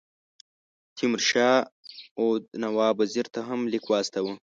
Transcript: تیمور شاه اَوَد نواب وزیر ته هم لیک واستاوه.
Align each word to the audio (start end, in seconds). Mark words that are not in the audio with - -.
تیمور 0.95 1.21
شاه 1.29 1.57
اَوَد 2.19 2.43
نواب 2.61 2.95
وزیر 3.01 3.27
ته 3.33 3.39
هم 3.47 3.59
لیک 3.71 3.85
واستاوه. 3.91 4.33